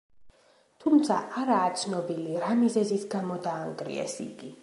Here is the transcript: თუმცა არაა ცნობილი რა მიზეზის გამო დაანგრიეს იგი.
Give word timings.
თუმცა 0.83 1.17
არაა 1.41 1.67
ცნობილი 1.81 2.41
რა 2.45 2.49
მიზეზის 2.63 3.07
გამო 3.13 3.39
დაანგრიეს 3.49 4.19
იგი. 4.29 4.53